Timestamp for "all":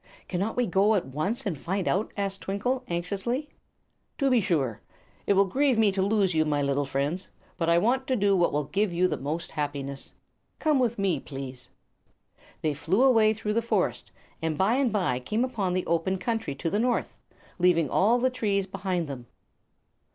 17.87-18.17